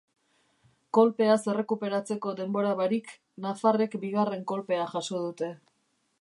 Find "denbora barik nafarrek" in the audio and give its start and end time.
2.39-3.99